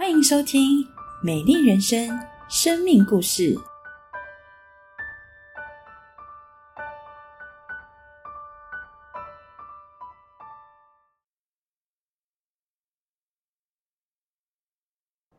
[0.00, 0.82] 欢迎收听
[1.22, 2.08] 《美丽人生》
[2.48, 3.54] 生命故事。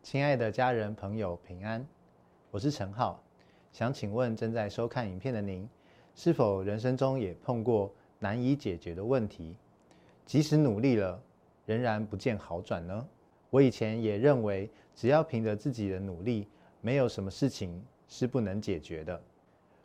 [0.03, 1.83] 亲爱的家人朋友平安，
[2.51, 3.19] 我是陈浩，
[3.73, 5.67] 想请问正在收看影片的您，
[6.13, 9.55] 是否人生中也碰过难以解决的问题？
[10.27, 11.19] 即使努力了，
[11.65, 13.07] 仍然不见好转呢？
[13.51, 16.47] 我以前也认为，只要凭着自己的努力，
[16.81, 19.21] 没有什么事情是不能解决的。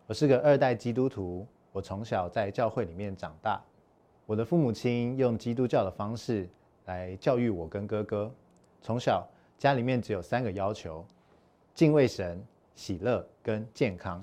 [0.07, 3.61] 我是个二代基督徒，我从小在教会里面长大，
[4.25, 6.49] 我的父母亲用基督教的方式
[6.87, 8.33] 来教育我跟哥哥，
[8.81, 9.29] 从小。
[9.59, 11.03] 家里面只有三个要求：
[11.73, 14.23] 敬畏神、喜乐跟健康，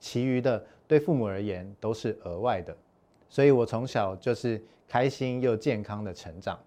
[0.00, 2.74] 其余的对父母而言都是额外的。
[3.28, 6.58] 所以我从小就是开心又健康的成长，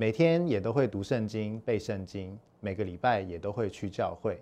[0.00, 4.40] 每天也都会读圣经、背圣经，每个礼拜也都会去教会。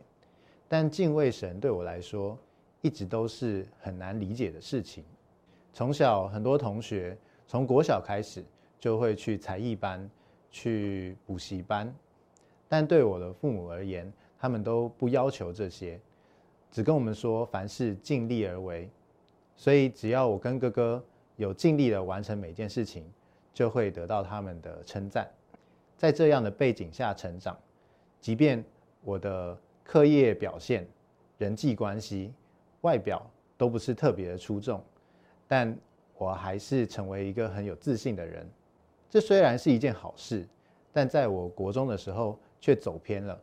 [0.69, 2.39] 但敬畏神对我来说，
[2.81, 5.03] 一直都是很难理解的事情。
[5.73, 8.45] 从小很多同学从国小开始
[8.79, 10.09] 就会去才艺班、
[10.49, 11.93] 去补习班。
[12.69, 15.99] 但对我的父母而言，他们都不要求这些，
[16.71, 18.89] 只跟我们说凡事尽力而为。
[19.57, 23.05] 所以只要我跟哥哥有尽力的完成每件事情，
[23.53, 25.29] 就会得到他们的称赞。
[25.99, 27.55] 在这样的背景下成长，
[28.23, 28.65] 即便
[29.05, 30.89] 我的课业表现、
[31.37, 32.33] 人际关系、
[32.81, 34.83] 外表都不是特别的出众，
[35.47, 35.77] 但
[36.17, 38.49] 我还是成为一个很有自信的人。
[39.11, 40.47] 这虽然是一件好事，
[40.91, 42.39] 但在我国中的时候。
[42.61, 43.41] 却走偏了，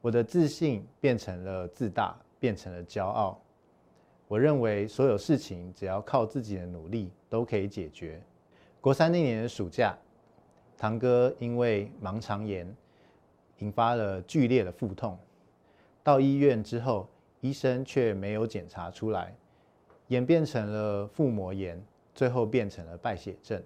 [0.00, 3.38] 我的自信变成了自大，变成了骄傲。
[4.26, 8.18] 我认为所有事情只要靠自己的努力都可以解决。
[8.80, 9.94] 国三那年的暑假，
[10.78, 12.72] 堂哥因为盲肠炎
[13.58, 15.18] 引发了剧烈的腹痛，
[16.04, 17.08] 到医院之后，
[17.40, 19.34] 医生却没有检查出来，
[20.06, 23.60] 演变成了腹膜炎，最后变成了败血症。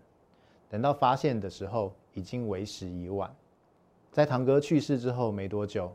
[0.70, 3.30] 等到发现的时候，已经为时已晚。
[4.10, 5.94] 在堂哥去世之后没多久，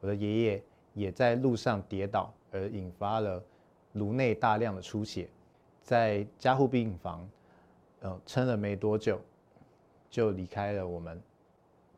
[0.00, 0.62] 我的爷爷
[0.94, 3.42] 也在路上跌倒，而引发了
[3.92, 5.28] 颅内大量的出血，
[5.82, 7.28] 在加护病房，
[8.00, 9.20] 呃，撑了没多久，
[10.14, 11.20] 就离开了我们。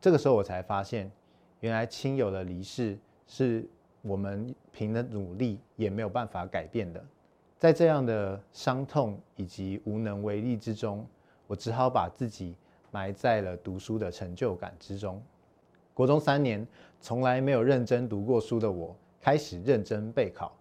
[0.01, 1.11] 这个时候我才发现，
[1.59, 2.97] 原来亲友的离世
[3.27, 3.63] 是
[4.01, 7.05] 我们凭的努力也没有办法改变的。
[7.59, 11.05] 在这样的伤痛以及无能为力之中，
[11.45, 12.55] 我只好把自己
[12.89, 15.21] 埋在了读书的成就感之中。
[15.93, 16.67] 国中三年，
[16.99, 20.57] 从来没有认真读过书的我，开始认真备考，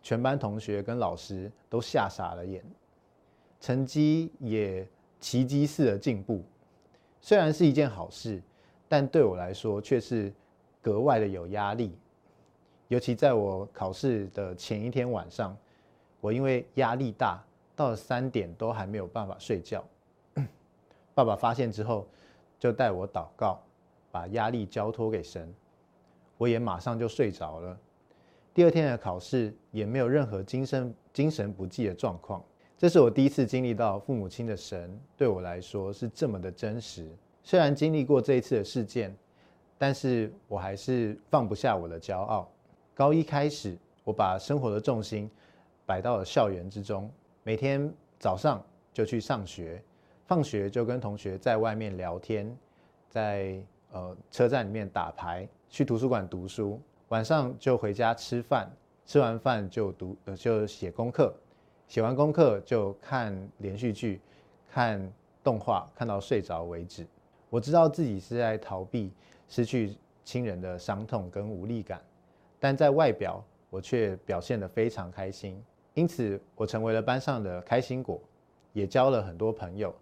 [0.00, 2.64] 全班同学跟老师都吓傻了眼，
[3.60, 4.88] 成绩也
[5.20, 6.42] 奇迹似的进步。
[7.26, 8.40] 虽然是一件好事，
[8.86, 10.32] 但对我来说却是
[10.80, 11.98] 格外的有压力。
[12.86, 15.56] 尤其在我考试的前一天晚上，
[16.20, 17.44] 我因为压力大，
[17.74, 19.84] 到了三点都还没有办法睡觉。
[21.16, 22.06] 爸爸发现之后，
[22.60, 23.60] 就带我祷告。
[24.12, 25.52] 把压力交托给神，
[26.38, 27.76] 我也马上就睡着了。
[28.54, 32.40] 第二天的考试也没有任何精神精神不济的状况。
[32.78, 37.08] 这是我第一次经历到父母亲的神对我来说是这么的真实。
[37.42, 39.16] 虽然经历过这一次的事件，
[39.78, 42.48] 但是我还是放不下我的骄傲。
[42.94, 45.30] 高一开始，我把生活的重心
[45.84, 47.10] 摆到了校园之中，
[47.42, 49.82] 每天早上就去上学，
[50.26, 52.56] 放学就跟同学在外面聊天，
[53.08, 53.60] 在。
[53.92, 56.78] 呃，车站里面打牌，去图书馆读书，
[57.08, 58.70] 晚上就回家吃饭，
[59.06, 61.32] 吃完饭就读，呃，就写功课，
[61.88, 64.20] 写完功课就看连续剧，
[64.68, 67.06] 看动画，看到睡着为止。
[67.48, 69.12] 我知道自己是在逃避
[69.48, 72.02] 失去亲人的伤痛跟无力感，
[72.58, 75.62] 但在外表我却表现得非常开心，
[75.94, 78.20] 因此我成为了班上的开心果，
[78.72, 79.94] 也交了很多朋友，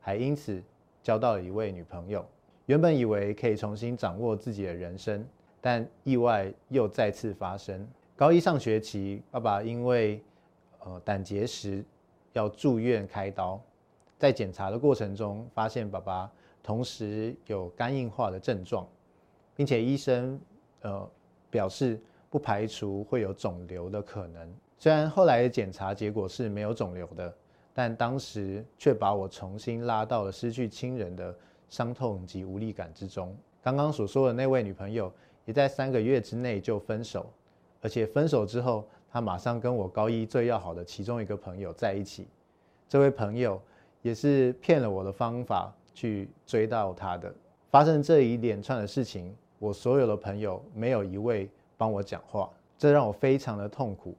[0.00, 0.62] 还因此
[1.02, 2.24] 交到了一位女朋友。
[2.66, 5.26] 原本以为可以重新掌握自己的人生，
[5.60, 7.86] 但意外又再次发生。
[8.14, 10.22] 高一上学期，爸爸因为
[10.84, 11.84] 呃胆结石
[12.32, 13.60] 要住院开刀，
[14.18, 16.30] 在检查的过程中，发现爸爸
[16.62, 18.86] 同时有肝硬化的症状，
[19.56, 20.40] 并且医生
[20.80, 21.10] 呃
[21.50, 22.00] 表示
[22.30, 24.54] 不排除会有肿瘤的可能。
[24.78, 27.34] 虽然后来的检查结果是没有肿瘤的，
[27.72, 31.34] 但当时却把我重新拉到了失去亲人的。
[31.68, 35.10] 伤痛及无力感之中，刚刚所说的那位女朋友
[35.46, 37.32] 也在三个月之内就分手，
[37.80, 42.26] 而且分手之后，他马上跟我高一最要好的其中一个朋友在一起。
[42.88, 43.60] 这位朋友
[44.00, 47.32] 也是骗了我的方法去追到他的。
[47.70, 52.48] 发生这一连串的事情，我所有的朋友没有一位帮我讲话，
[52.78, 54.16] 这让我非常的痛苦。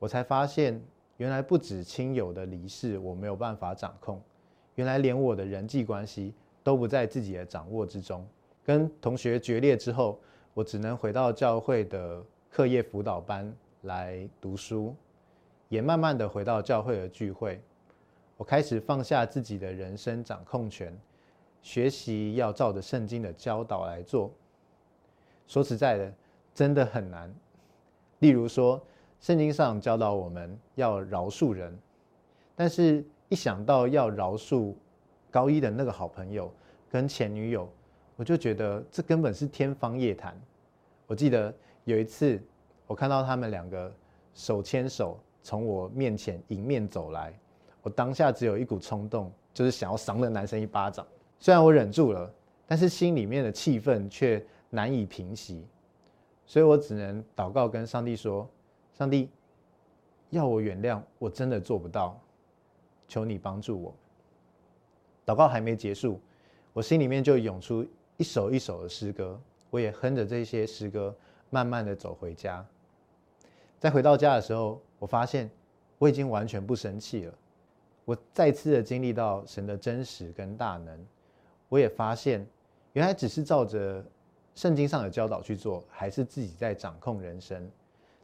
[0.00, 0.82] 我才发现，
[1.16, 4.20] 原来不止亲友的离世我没有办法掌控，
[4.74, 6.34] 原来连我的人际关系
[6.64, 8.26] 都不在自己的掌握之中。
[8.64, 10.18] 跟同学决裂之后，
[10.54, 12.20] 我只能回到教会的
[12.50, 13.54] 课业辅导班
[13.84, 14.94] 来读书，
[15.68, 17.60] 也慢慢的回到教会的聚会。
[18.36, 20.92] 我开始放下自己的人生掌控权，
[21.62, 24.30] 学习要照着圣经的教导来做。
[25.46, 26.12] 说实在的，
[26.54, 27.32] 真的很难。
[28.18, 28.80] 例如说，
[29.20, 31.78] 圣经上教导我们要饶恕人，
[32.56, 34.74] 但是一想到要饶恕
[35.30, 36.52] 高一的那个好朋友
[36.90, 37.68] 跟前女友，
[38.16, 40.38] 我就觉得这根本是天方夜谭。
[41.06, 41.54] 我记得
[41.84, 42.42] 有一次，
[42.86, 43.92] 我看到他们两个
[44.34, 47.32] 手牵手从我面前迎面走来。
[47.82, 51.06] 我当下只有一股冲动，就是想要赏那男生一巴掌。
[51.38, 52.32] 虽然我忍住了，
[52.66, 55.66] 但是心里面的气氛却难以平息，
[56.46, 58.48] 所以我只能祷告跟上帝说
[58.96, 59.28] ：“上帝，
[60.30, 62.18] 要我原谅，我真的做不到，
[63.06, 63.94] 求你帮助我。”
[65.26, 66.18] 祷告还没结束，
[66.72, 67.86] 我心里面就涌出
[68.16, 69.38] 一首一首的诗歌，
[69.68, 71.14] 我也哼着这些诗歌，
[71.54, 72.66] 慢慢的走回家。
[73.78, 75.48] 在回到家的时候，我发现
[75.98, 77.34] 我已经完全不生气了。
[78.04, 81.06] 我再次的经历到神的真实跟大能，
[81.68, 82.44] 我也发现，
[82.92, 84.04] 原来只是照着
[84.56, 87.70] 圣经上的教导去做，还是自己在掌控人生。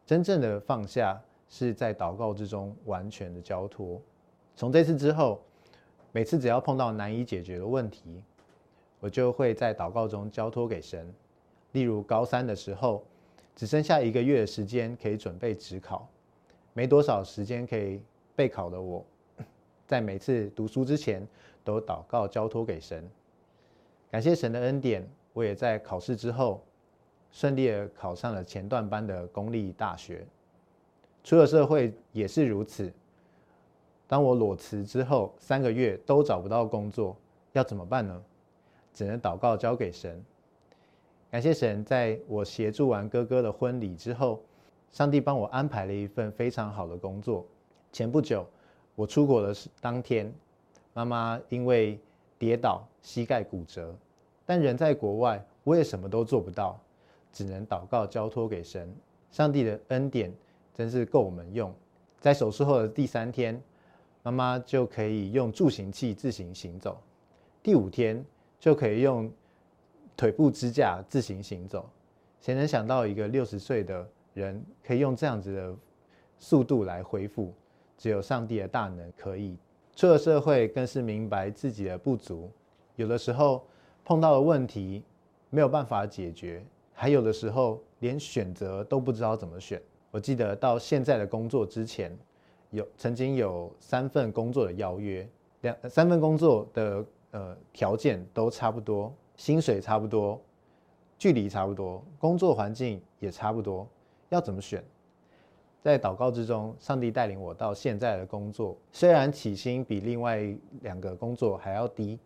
[0.04, 4.02] 真正的放下是在祷告之中完全的交托。
[4.56, 5.40] 从这次之后，
[6.10, 8.24] 每次只要碰到难以解决的问题，
[8.98, 11.14] 我就会在祷告中交托给神。
[11.72, 13.04] 例如高三的时候，
[13.54, 16.08] 只剩下一个月的时间可以准备职考，
[16.72, 18.00] 没多少时间可以
[18.34, 19.04] 备考的我。
[19.86, 21.26] 在每次读书之前，
[21.62, 23.08] 都祷告交托给神，
[24.10, 25.06] 感谢神的恩典。
[25.32, 26.62] 我也在考试之后，
[27.30, 30.26] 顺利的考上了前段班的公立大学。
[31.22, 32.92] 出了社会也是如此。
[34.08, 37.16] 当我裸辞之后，三个月都找不到工作，
[37.52, 38.22] 要怎么办呢？
[38.92, 40.20] 只能祷告交给神。
[41.30, 44.42] 感谢神，在我协助完哥哥的婚礼之后，
[44.90, 47.46] 上帝帮我安排了一份非常好的工作。
[47.92, 48.44] 前不久。
[48.96, 50.30] 我出国的当天，
[50.92, 51.98] 妈妈因为
[52.38, 53.96] 跌倒膝盖骨折，
[54.44, 56.78] 但人在国外，我也什么都做不到，
[57.32, 58.92] 只能祷告交托给神。
[59.30, 60.30] 上帝的恩典
[60.74, 61.72] 真是够我们用。
[62.18, 63.58] 在手术后的第三天，
[64.22, 66.92] 妈妈就可以用助行器自行行走；
[67.62, 68.22] 第五天
[68.58, 69.32] 就可以用
[70.20, 71.88] 腿部支架自行行走。
[72.42, 75.74] 谁能想到一个六十岁的人可以用这样子的
[76.38, 77.54] 速度来恢复？
[77.96, 79.56] 只有上帝的大能可以。
[79.96, 82.50] 出了社会，更是明白自己的不足。
[82.96, 83.64] 有的时候
[84.04, 85.02] 碰到的问题
[85.48, 86.62] 没有办法解决，
[86.92, 89.80] 还有的时候连选择都不知道怎么选。
[90.10, 92.14] 我记得到现在的工作之前，
[92.68, 95.26] 有曾经有三份工作的邀约，
[95.62, 100.38] 两三份工作的呃条件都差不多，薪水差不多，
[101.18, 103.88] 距离差不多，工作环境也差不多，
[104.28, 104.84] 要怎么选？
[105.80, 110.46] 在祷告之中，上帝带领我到现在的工作，虽然起薪比另外
[110.82, 112.18] 两个工作还要低，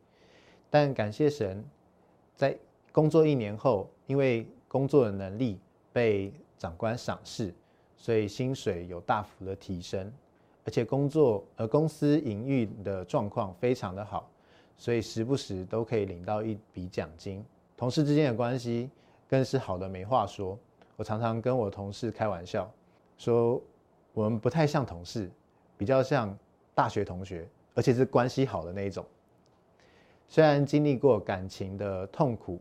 [0.69, 1.65] 但感谢神，
[2.35, 2.59] 在
[2.91, 5.61] 工作一年后，因为工作的能力
[5.93, 7.55] 被长官赏识，
[7.97, 10.13] 所以薪水有大幅的提升，
[10.65, 14.29] 而且工作呃公司营运的状况非常的好，
[14.77, 17.45] 所以时不时都可以领到一笔奖金。
[17.77, 18.91] 同事之间的关系
[19.29, 20.59] 更是好的没话说，
[20.97, 22.71] 我常常跟我同事开玩笑。
[23.17, 23.61] 说
[24.13, 25.31] 我们不太像同事，
[25.77, 26.37] 比较像
[26.75, 29.05] 大学同学，而且是关系好的那一种。
[30.29, 32.61] 虽然经历过感情的痛苦，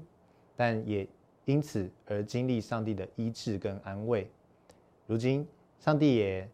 [0.56, 1.08] 但也
[1.46, 4.30] 因此而经历上帝的医治跟安慰。
[5.08, 5.48] 如今，
[5.80, 6.48] 上帝也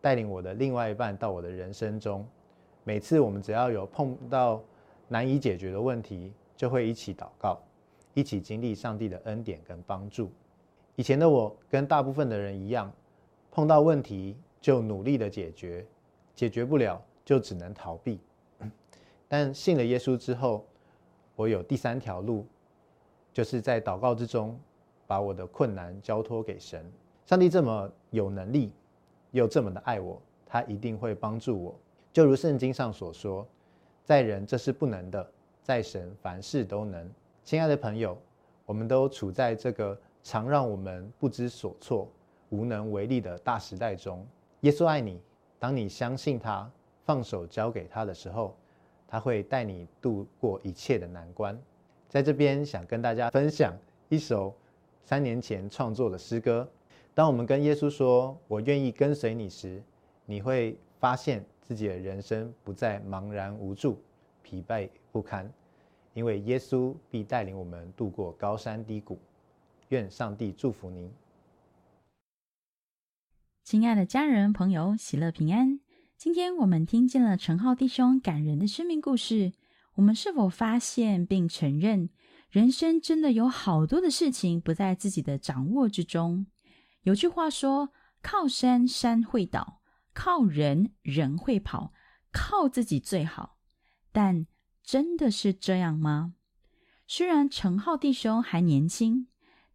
[0.00, 2.26] 带领我的另外一半到我的人生中。
[2.84, 4.62] 每次我们只要有碰到
[5.10, 7.60] 难以解决的问题，就会一起祷告，
[8.14, 10.30] 一起经历上帝的恩典跟帮助。
[10.96, 12.90] 以前的我跟大部分的人一样。
[13.52, 15.84] 碰到问题就努力的解决，
[16.36, 18.20] 解决不了就只能逃避。
[19.26, 20.64] 但信了耶稣之后，
[21.34, 22.46] 我有第三条路，
[23.32, 24.56] 就是在祷告之中
[25.04, 26.88] 把我的困难交托给神。
[27.26, 28.72] 上帝这么有能力，
[29.32, 31.74] 又这么的爱我，他一定会帮助我。
[32.12, 33.44] 就如圣经上所说，
[34.10, 35.30] 在人这是不能的，
[35.62, 37.08] 在神凡事都能。
[37.44, 38.18] 亲爱的朋友，
[38.66, 42.08] 我们都处在这个常让我们不知所措。
[42.48, 44.26] 无能为力的大时代中，
[44.62, 45.20] 耶稣爱你。
[45.60, 46.68] 当你相信他，
[47.04, 48.56] 放手交给他的时候，
[49.06, 51.56] 他会带你度过一切的难关。
[52.08, 54.52] 在这边，想跟大家分享一首
[55.04, 56.68] 三年前创作的诗歌。
[57.14, 59.80] 当我们跟耶稣说“我愿意跟随你”时，
[60.26, 64.02] 你会发现自己的人生不再茫然无助、
[64.42, 65.48] 疲惫不堪，
[66.14, 69.16] 因为耶稣必带领我们度过高山低谷。
[69.90, 71.08] 愿上帝祝福您，
[73.62, 75.78] 亲爱的家人朋友，喜乐平安。
[76.16, 79.52] 今天我们听见了陈浩弟兄感人的生命故事，
[79.94, 82.10] 我们是否发现并承认，
[82.50, 86.46] 人生真的有好多的事情不在自己的掌握之中？
[87.02, 89.79] 有句话说：“靠山山会倒，
[90.22, 91.94] 靠人人会跑，
[92.30, 93.56] 靠自己最好。”
[94.12, 94.46] 但
[94.82, 96.34] 真的是这样吗？
[97.06, 99.28] 虽然陈浩弟兄还年轻，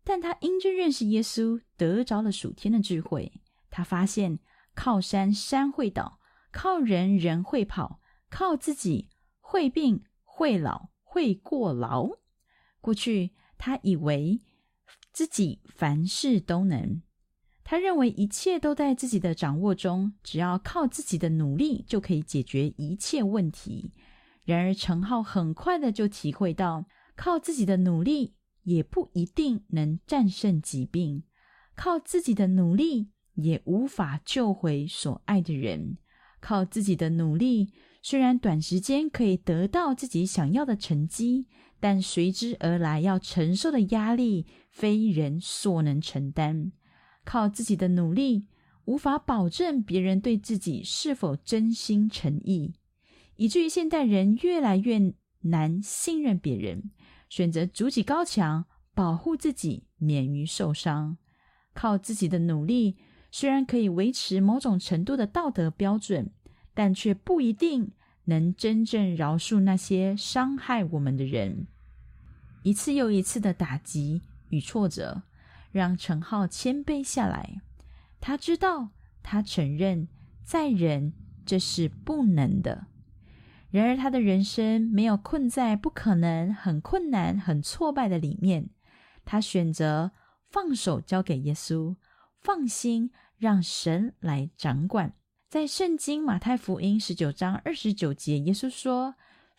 [0.04, 3.42] 但他因着认识耶稣，得着了属天的智慧。
[3.72, 4.38] 他发现
[4.76, 6.20] 靠山山会倒，
[6.52, 8.00] 靠人人会跑，
[8.30, 9.10] 靠自己
[9.40, 12.08] 会病会老会过劳。
[12.82, 14.40] 过去他以为
[15.12, 17.02] 自己凡事都能。
[17.68, 23.92] 他认为一切都在自己的掌握中，只要靠自己的努力就可以解决一切问题。
[24.44, 31.24] 然而，陈浩很快的就体会到，靠自己的努力也不一定能战胜疾病，
[31.76, 35.98] 靠自己的努力也无法救回所爱的人。
[36.40, 41.48] 靠自己的努力，虽然短时间可以得到自己想要的成绩，
[41.80, 46.72] 但随之而来要承受的压力，非人所能承担。
[47.26, 48.46] 靠自己的努力，
[48.86, 52.76] 无法保证别人对自己是否真心诚意，
[53.36, 56.92] 以至于现代人越来越难信任别人，
[57.28, 61.18] 选择筑起高墙，保护自己免于受伤。
[61.74, 62.96] 靠自己的努力，
[63.32, 66.32] 虽然可以维持某种程度的道德标准，
[66.74, 67.92] 但却不一定
[68.26, 71.68] 能真正饶恕那些伤害我们的人。
[72.64, 75.24] 一次又一次的打击与挫折。
[75.76, 77.60] 让陈浩谦卑下来，
[78.22, 78.92] 他知道，
[79.22, 80.08] 他承认，
[80.42, 81.12] 在人
[81.46, 82.88] 这是不能的。
[83.72, 88.70] 然而，他的人生没有困在不可能、很困难、很挫败的里面。
[89.26, 90.12] 他选择
[90.50, 91.98] 放手交给耶稣，
[92.40, 95.14] 放心让神来掌管。
[95.50, 99.16] 在圣经马太福音十九章二十九节，耶稣说：“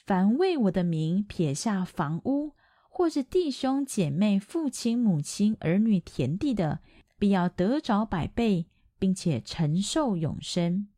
[0.06, 2.54] 凡为我的名撇下房屋。”
[2.96, 6.80] 或是弟兄姐妹、父亲母亲、儿女、田地的，
[7.18, 10.88] 必要得着百倍，并且承受永生。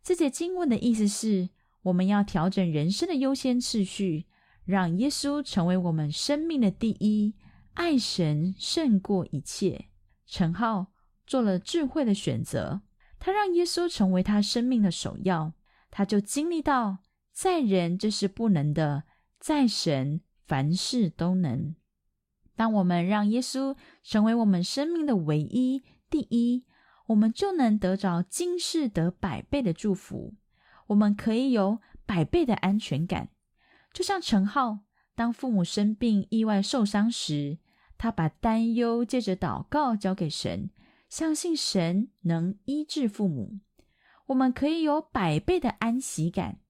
[0.00, 1.48] 这节经文的意思是，
[1.82, 4.26] 我们要调整人生的优先次序，
[4.64, 7.34] 让耶稣成为我们生命的第一，
[7.74, 9.86] 爱神胜过一切。
[10.26, 10.92] 陈浩
[11.26, 12.82] 做了智慧的选择，
[13.18, 15.54] 他让耶稣成为他生命的首要，
[15.90, 16.98] 他就经历到，
[17.32, 19.02] 在人这是不能的，
[19.40, 20.20] 在神。
[20.48, 21.74] 凡事都能。
[22.56, 26.64] 当我们让耶稣成为我们生命的唯一第一，
[27.08, 30.34] 我们就能得着今世得百倍的祝福。
[30.86, 33.28] 我们可以有百倍的安全感。
[33.92, 34.78] 就像陈浩，
[35.14, 37.58] 当父母生病、意外受伤时，
[37.98, 40.70] 他把担忧借着祷告交给神，
[41.10, 43.60] 相信神能医治父母。
[44.28, 46.60] 我们可以有百倍的安息感。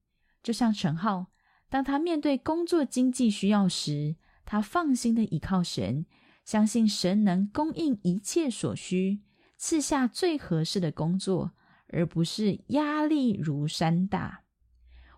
[0.42, 1.26] 就像陈浩。
[1.68, 6.06] 当他面对工作经济需要时，他放心的倚靠神，
[6.44, 9.20] 相信神能供应一切所需，
[9.56, 11.52] 赐下最合适的工作，
[11.88, 14.44] 而不是压力如山大。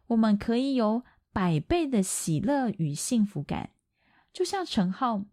[0.08, 3.70] 我们可以有百倍的喜乐与幸福感，
[4.32, 5.24] 就像陈浩，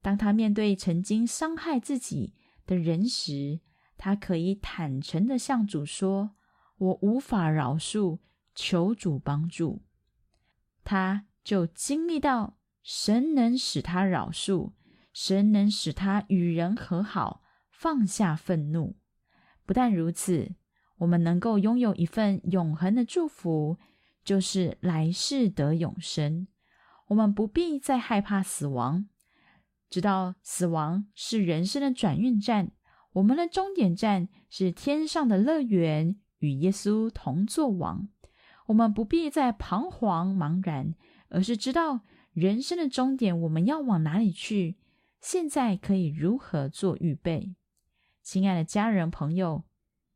[0.00, 3.60] 当他面对曾经伤害自己的人时，
[3.98, 6.36] 他可以坦诚的向主说
[6.78, 8.20] ：“我无法饶恕，
[8.54, 9.82] 求主帮助。”
[10.84, 14.72] 他就经历到神能使他饶恕，
[15.12, 18.96] 神能使他与人和好，放下愤怒。
[19.64, 20.54] 不但如此，
[20.98, 23.78] 我们能够拥有一份永恒的祝福，
[24.24, 26.46] 就是来世得永生。
[27.08, 29.08] 我们不必再害怕死亡，
[29.90, 32.72] 知道死亡是人生的转运站，
[33.12, 38.08] 我们的终点站是天上的乐园，与耶稣同作王。
[38.72, 40.94] 我们不必再彷徨茫然，
[41.28, 42.00] 而是知道
[42.32, 44.78] 人生的终点，我们要往哪里去？
[45.20, 47.54] 现在可以如何做预备？
[48.22, 49.64] 亲爱的家人朋友，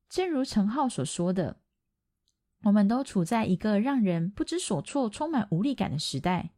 [0.08, 1.58] 正如陈浩所说的，
[2.62, 6.52] 我们都处在一个让人不知所措、充满无力感的时代。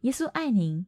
[0.00, 0.86] 耶稣爱您，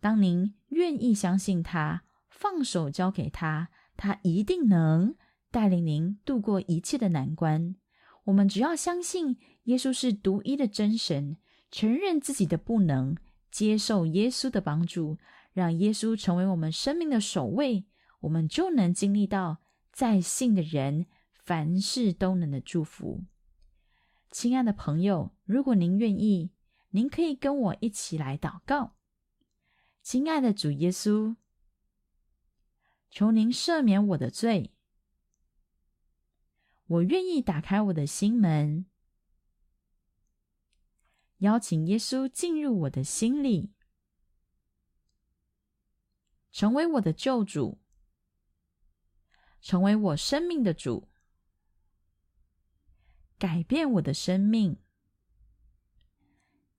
[0.00, 5.14] 当您愿意相信他，放手交给他，他一定能
[5.50, 7.74] 带领您度过一切的难关。
[8.24, 11.36] 我们只要相信耶稣是独一的真神，
[11.70, 13.16] 承认自己的不能，
[13.50, 15.18] 接受耶稣的帮助，
[15.52, 17.84] 让耶稣成为我们生命的首位，
[18.20, 19.58] 我们就能经历到
[19.92, 23.22] 在信的人凡事都能的祝福。
[24.30, 26.52] 亲爱的朋友，如果您愿意，
[26.90, 28.94] 您可以跟我一起来祷告。
[30.02, 31.36] 亲爱的主耶稣，
[33.10, 34.72] 求您赦免我的罪，
[36.86, 38.86] 我愿意打开我的心门，
[41.38, 43.72] 邀请耶稣进入我的心里。
[46.50, 47.80] 成为我的救主，
[49.62, 51.08] 成为我生命的主，
[53.38, 54.76] 改变我的生命，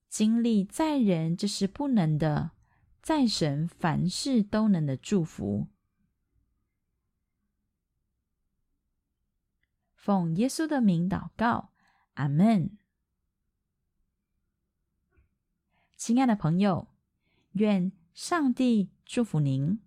[0.07, 2.51] 经历在人这是不能的，
[3.01, 5.72] 在神凡事都能的祝福。
[10.03, 11.71] 奉耶稣的名祷告，
[12.15, 12.77] 阿门。
[15.95, 16.89] 亲爱的朋友，
[17.53, 17.93] 愿。
[18.13, 19.79] 上帝祝福您。